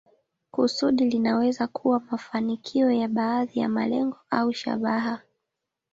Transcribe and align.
Kusudi 0.51 1.09
linaweza 1.09 1.67
kuwa 1.67 2.01
mafanikio 2.11 2.91
ya 2.91 3.07
baadhi 3.07 3.59
ya 3.59 3.69
malengo 3.69 4.17
au 4.29 4.53
shabaha. 4.53 5.21